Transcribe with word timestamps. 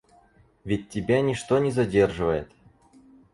Ведь 0.63 0.89
тебя 0.89 1.21
ничто 1.21 1.59
не 1.59 1.69
задерживает? 1.69 2.51